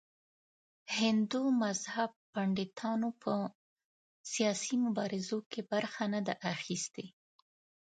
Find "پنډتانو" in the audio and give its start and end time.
2.33-3.09